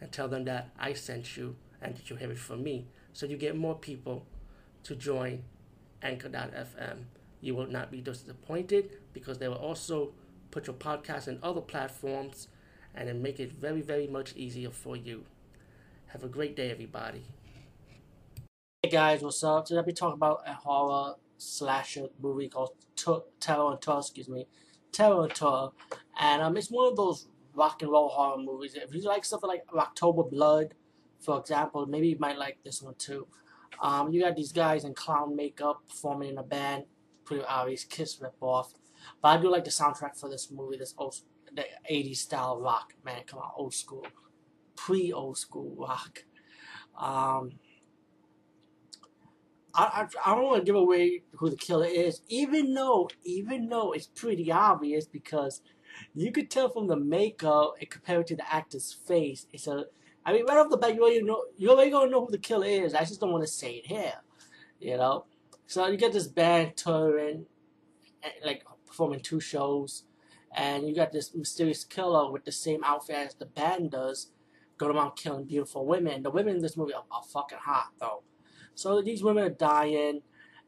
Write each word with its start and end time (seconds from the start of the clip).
and 0.00 0.10
tell 0.12 0.28
them 0.28 0.44
that 0.44 0.70
I 0.78 0.92
sent 0.92 1.36
you 1.36 1.56
and 1.80 1.96
that 1.96 2.10
you 2.10 2.16
have 2.16 2.30
it 2.30 2.38
from 2.38 2.62
me. 2.62 2.86
So 3.12 3.26
you 3.26 3.36
get 3.36 3.56
more 3.56 3.74
people 3.74 4.26
to 4.84 4.94
join 4.94 5.44
Anchor.fm. 6.02 7.04
You 7.40 7.54
will 7.54 7.66
not 7.66 7.90
be 7.90 8.00
disappointed 8.00 8.90
because 9.12 9.38
they 9.38 9.48
will 9.48 9.56
also 9.56 10.12
put 10.50 10.66
your 10.66 10.76
podcast 10.76 11.28
in 11.28 11.38
other 11.42 11.60
platforms 11.60 12.48
and 12.94 13.08
then 13.08 13.22
make 13.22 13.40
it 13.40 13.52
very, 13.52 13.82
very 13.82 14.06
much 14.06 14.34
easier 14.36 14.70
for 14.70 14.96
you. 14.96 15.24
Have 16.06 16.22
a 16.22 16.28
great 16.28 16.54
day, 16.54 16.70
everybody. 16.70 17.24
Hey 18.82 18.90
guys, 18.90 19.22
what's 19.22 19.42
up? 19.42 19.64
Today 19.64 19.78
I'll 19.78 19.84
be 19.84 19.92
talking 19.92 20.14
about 20.14 20.42
a 20.46 20.52
horror 20.52 21.14
slasher 21.38 22.06
movie 22.20 22.48
called 22.48 22.70
Terror 22.96 23.62
on 23.62 23.80
Tour, 23.80 23.98
excuse 23.98 24.28
me. 24.28 24.46
Terror 24.92 25.22
on 25.22 25.30
Tour. 25.30 25.72
And 26.20 26.42
um, 26.42 26.56
it's 26.56 26.70
one 26.70 26.88
of 26.88 26.96
those 26.96 27.26
rock 27.54 27.82
and 27.82 27.90
roll 27.90 28.08
horror 28.08 28.38
movies. 28.38 28.74
If 28.74 28.94
you 28.94 29.02
like 29.02 29.24
something 29.24 29.48
like 29.48 29.66
Rocktober 29.66 30.30
Blood, 30.30 30.74
for 31.20 31.38
example, 31.38 31.86
maybe 31.86 32.08
you 32.08 32.18
might 32.18 32.38
like 32.38 32.58
this 32.64 32.82
one 32.82 32.94
too. 32.96 33.26
Um, 33.80 34.12
you 34.12 34.22
got 34.22 34.36
these 34.36 34.52
guys 34.52 34.84
in 34.84 34.94
clown 34.94 35.34
makeup 35.34 35.82
performing 35.88 36.30
in 36.30 36.38
a 36.38 36.42
band, 36.42 36.84
pretty 37.24 37.44
obvious 37.44 37.84
Kiss 37.84 38.18
ripoff. 38.18 38.74
But 39.20 39.28
I 39.28 39.40
do 39.40 39.50
like 39.50 39.64
the 39.64 39.70
soundtrack 39.70 40.18
for 40.18 40.28
this 40.28 40.50
movie, 40.50 40.76
this 40.76 40.94
old, 40.98 41.16
the 41.52 41.64
80s 41.90 42.16
style 42.18 42.60
rock. 42.60 42.94
Man, 43.04 43.22
come 43.26 43.40
on, 43.40 43.50
old 43.56 43.74
school, 43.74 44.06
pre 44.76 45.12
old 45.12 45.38
school 45.38 45.74
rock. 45.76 46.24
Um, 46.98 47.52
I, 49.74 50.06
I, 50.24 50.30
I 50.30 50.34
don't 50.34 50.44
want 50.44 50.60
to 50.60 50.64
give 50.64 50.76
away 50.76 51.22
who 51.32 51.50
the 51.50 51.56
killer 51.56 51.86
is, 51.86 52.22
even 52.28 52.74
though 52.74 53.10
even 53.24 53.68
though 53.68 53.92
it's 53.92 54.06
pretty 54.06 54.52
obvious 54.52 55.06
because 55.06 55.62
you 56.14 56.32
could 56.32 56.50
tell 56.50 56.68
from 56.68 56.86
the 56.86 56.96
makeup 56.96 57.74
and 57.80 57.90
compared 57.90 58.26
to 58.28 58.36
the 58.36 58.54
actor's 58.54 58.92
face. 58.92 59.46
It's 59.52 59.66
a, 59.66 59.86
I 60.24 60.32
mean, 60.32 60.46
right 60.46 60.58
off 60.58 60.70
the 60.70 60.76
bat, 60.76 60.94
you 60.94 61.02
already 61.02 61.22
know 61.22 61.44
you 61.56 61.70
already 61.70 61.90
gonna 61.90 62.10
know 62.10 62.24
who 62.24 62.30
the 62.30 62.38
killer 62.38 62.66
is. 62.66 62.94
I 62.94 63.00
just 63.00 63.20
don't 63.20 63.32
want 63.32 63.44
to 63.44 63.50
say 63.50 63.74
it 63.74 63.86
here, 63.86 64.14
you 64.80 64.96
know. 64.96 65.26
So 65.66 65.86
you 65.88 65.96
get 65.96 66.12
this 66.12 66.28
band 66.28 66.76
touring, 66.76 67.46
eh, 68.22 68.30
like 68.44 68.64
performing 68.86 69.20
two 69.20 69.40
shows, 69.40 70.04
and 70.54 70.86
you 70.88 70.94
got 70.94 71.12
this 71.12 71.34
mysterious 71.34 71.84
killer 71.84 72.30
with 72.30 72.44
the 72.44 72.52
same 72.52 72.84
outfit 72.84 73.16
as 73.16 73.34
the 73.34 73.46
band 73.46 73.90
does, 73.90 74.30
going 74.78 74.96
around 74.96 75.16
killing 75.16 75.44
beautiful 75.44 75.84
women. 75.84 76.22
The 76.22 76.30
women 76.30 76.56
in 76.56 76.62
this 76.62 76.76
movie 76.76 76.94
are, 76.94 77.04
are 77.10 77.22
fucking 77.22 77.58
hot 77.62 77.90
though. 77.98 78.22
So 78.74 79.00
these 79.02 79.22
women 79.22 79.44
are 79.44 79.50
dying, 79.50 80.22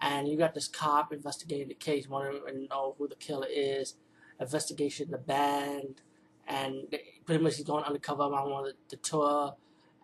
and 0.00 0.28
you 0.28 0.36
got 0.36 0.54
this 0.54 0.68
cop 0.68 1.12
investigating 1.12 1.68
the 1.68 1.74
case, 1.74 2.08
wanting 2.08 2.40
to 2.46 2.66
know 2.68 2.94
who 2.98 3.08
the 3.08 3.16
killer 3.16 3.48
is 3.50 3.94
investigation 4.40 5.10
the 5.10 5.18
band, 5.18 6.00
and 6.46 6.96
pretty 7.24 7.42
much 7.42 7.56
he's 7.56 7.66
going 7.66 7.84
undercover 7.84 8.22
on 8.22 8.50
one 8.50 8.66
of 8.66 8.72
the, 8.72 8.96
the 8.96 8.96
tour, 8.96 9.54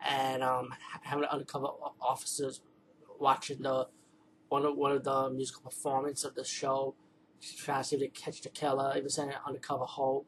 and 0.05 0.43
um, 0.43 0.69
having 1.03 1.23
the 1.23 1.33
undercover 1.33 1.69
officers 2.01 2.61
watching 3.19 3.63
the 3.63 3.87
one 4.49 4.65
of 4.65 4.77
one 4.77 4.93
of 4.93 5.05
the 5.05 5.31
musical 5.31 5.63
performance 5.63 6.25
of 6.25 6.35
the 6.35 6.45
show, 6.45 6.95
trying 7.59 7.83
to 7.83 7.89
see 7.89 7.97
if 7.97 8.01
they 8.01 8.09
catch 8.09 8.43
the 8.43 8.51
killer. 8.51 8.93
Even 8.97 9.09
sending 9.09 9.35
an 9.35 9.41
undercover 9.47 9.85
hoe 9.85 10.25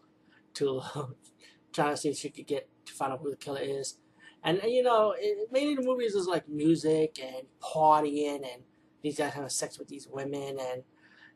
to 0.54 0.82
trying 1.72 1.90
to 1.90 1.96
see 1.96 2.08
if 2.08 2.16
she 2.16 2.30
could 2.30 2.46
get 2.46 2.68
to 2.86 2.92
find 2.92 3.12
out 3.12 3.20
who 3.20 3.30
the 3.30 3.36
killer 3.36 3.60
is. 3.60 3.98
And, 4.46 4.58
and 4.58 4.72
you 4.72 4.84
know, 4.84 5.12
it, 5.18 5.48
mainly 5.50 5.74
the 5.74 5.82
movies 5.82 6.14
is 6.14 6.28
like 6.28 6.48
music 6.48 7.18
and 7.20 7.46
partying 7.60 8.36
and 8.36 8.62
these 9.02 9.18
guys 9.18 9.32
having 9.34 9.50
sex 9.50 9.76
with 9.76 9.88
these 9.88 10.06
women. 10.08 10.56
And 10.60 10.84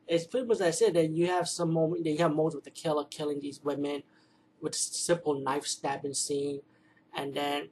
it's 0.07 0.27
pretty 0.27 0.47
much 0.47 0.61
like 0.61 0.69
I 0.69 0.71
said 0.71 0.95
that 0.95 1.11
you 1.11 1.27
have 1.27 1.49
some 1.49 1.73
moment 1.73 2.07
you 2.07 2.17
have 2.19 2.31
moments 2.31 2.55
with 2.55 2.65
the 2.65 2.71
killer 2.71 3.05
killing 3.11 3.41
these 3.41 3.61
women 3.63 4.05
with 4.61 4.77
simple 4.77 5.41
knife 5.41 5.67
stabbing 5.67 6.15
scene, 6.15 6.61
and 7.17 7.35
then 7.35 7.69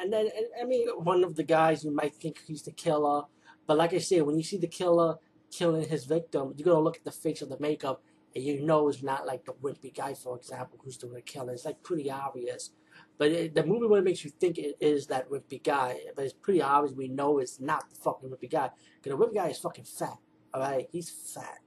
and 0.00 0.12
then 0.12 0.28
I 0.60 0.64
mean 0.64 0.88
one 0.88 1.22
of 1.22 1.36
the 1.36 1.44
guys 1.44 1.84
you 1.84 1.92
might 1.92 2.14
think 2.14 2.42
he's 2.44 2.62
the 2.62 2.72
killer, 2.72 3.22
but 3.66 3.76
like 3.76 3.92
I 3.94 3.98
said, 3.98 4.22
when 4.22 4.36
you 4.36 4.42
see 4.42 4.56
the 4.56 4.66
killer 4.66 5.16
killing 5.52 5.88
his 5.88 6.04
victim, 6.04 6.54
you're 6.56 6.64
gonna 6.64 6.80
look 6.80 6.96
at 6.96 7.04
the 7.04 7.12
face 7.12 7.42
of 7.42 7.48
the 7.48 7.58
makeup 7.60 8.02
and 8.34 8.44
you 8.44 8.64
know 8.64 8.88
it's 8.88 9.02
not 9.02 9.26
like 9.26 9.44
the 9.44 9.52
wimpy 9.52 9.94
guy, 9.94 10.14
for 10.14 10.36
example, 10.36 10.78
who's 10.82 10.96
doing 10.96 11.14
the 11.14 11.20
killing. 11.20 11.50
It's 11.50 11.64
like 11.64 11.82
pretty 11.82 12.10
obvious. 12.10 12.70
But 13.18 13.30
it, 13.32 13.54
the 13.54 13.64
movie 13.64 13.86
what 13.86 14.04
makes 14.04 14.24
you 14.24 14.30
think 14.30 14.58
it 14.58 14.76
is 14.80 15.06
that 15.08 15.30
wimpy 15.30 15.62
guy, 15.62 15.98
but 16.14 16.24
it's 16.24 16.34
pretty 16.34 16.62
obvious 16.62 16.96
we 16.96 17.08
know 17.08 17.38
it's 17.38 17.60
not 17.60 17.88
the 17.90 17.96
fucking 17.96 18.30
wimpy 18.30 18.50
guy. 18.50 18.70
Because 19.00 19.18
the 19.18 19.24
wimpy 19.24 19.34
guy 19.34 19.48
is 19.48 19.58
fucking 19.58 19.84
fat. 19.84 20.18
Alright, 20.54 20.88
he's 20.92 21.10
fat. 21.10 21.58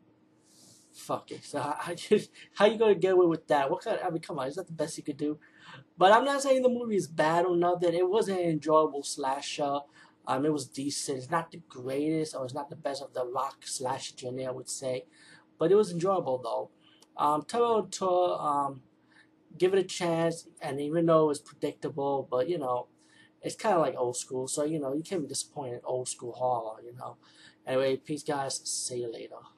Fuck 0.94 1.32
it. 1.32 1.44
So 1.44 1.60
how, 1.80 1.94
just, 1.94 2.32
how 2.54 2.66
you 2.66 2.78
gonna 2.78 2.96
get 2.96 3.14
away 3.14 3.28
with 3.28 3.48
that? 3.48 3.70
What 3.70 3.84
kind? 3.84 4.00
Of, 4.00 4.08
I 4.08 4.10
mean, 4.10 4.22
come 4.22 4.40
on, 4.40 4.48
is 4.48 4.56
that 4.56 4.68
the 4.68 4.74
best 4.74 4.98
you 4.98 5.04
could 5.04 5.18
do? 5.18 5.38
But 5.98 6.12
I'm 6.12 6.26
not 6.26 6.42
saying 6.42 6.62
the 6.62 6.70
movie 6.70 6.96
is 6.96 7.08
bad 7.08 7.46
or 7.46 7.56
nothing. 7.56 7.94
It 7.94 8.10
wasn't 8.10 8.40
an 8.40 8.50
enjoyable 8.50 9.04
slasher. 9.04 9.80
Um, 10.28 10.46
it 10.46 10.54
was 10.54 10.68
decent. 10.68 11.20
It's 11.20 11.30
not 11.30 11.52
the 11.52 11.62
greatest, 11.70 12.36
or 12.36 12.46
it's 12.46 12.54
not 12.54 12.70
the 12.70 12.76
best 12.76 13.04
of 13.04 13.14
the 13.14 13.26
rock 13.26 13.58
slash 13.66 14.14
genre, 14.20 14.46
I 14.46 14.52
would 14.52 14.70
say, 14.70 15.06
but 15.60 15.72
it 15.72 15.76
was 15.76 15.92
enjoyable 15.92 16.40
though. 16.44 16.70
Um, 17.18 17.44
Terror 17.44 17.84
Tour, 17.90 18.38
um, 18.40 18.82
give 19.58 19.74
it 19.74 19.80
a 19.80 19.84
chance, 19.84 20.48
and 20.62 20.82
even 20.82 21.06
though 21.06 21.30
it's 21.30 21.40
predictable, 21.40 22.28
but 22.30 22.50
you 22.50 22.58
know, 22.58 22.88
it's 23.42 23.56
kind 23.56 23.76
of 23.76 23.82
like 23.82 23.96
old 23.98 24.18
school, 24.18 24.48
so 24.48 24.64
you 24.64 24.80
know 24.80 24.94
you 24.94 25.04
can't 25.04 25.22
be 25.22 25.28
disappointed 25.28 25.76
in 25.76 25.82
old 25.84 26.08
school 26.08 26.34
horror, 26.34 26.82
you 26.84 26.94
know. 26.98 27.18
Anyway, 27.66 27.98
peace, 27.98 28.24
guys. 28.24 28.62
See 28.64 29.00
you 29.02 29.12
later. 29.12 29.55